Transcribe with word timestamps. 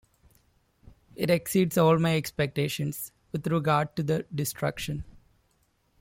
It 1.15 1.29
exceeds 1.29 1.77
all 1.77 1.99
my 1.99 2.17
expectations, 2.17 3.11
with 3.31 3.45
regard 3.45 3.95
to 3.97 4.01
the 4.01 4.25
destruction. 4.33 5.03